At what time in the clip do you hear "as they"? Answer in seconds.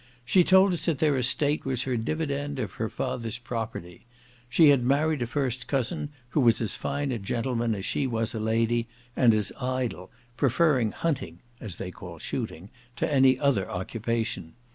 11.59-11.91